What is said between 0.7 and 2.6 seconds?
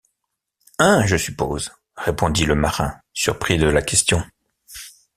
Un, je suppose! répondit le